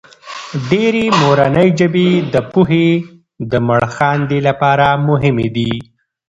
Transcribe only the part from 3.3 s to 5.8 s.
د مړخاندې لپاره مهمې دي.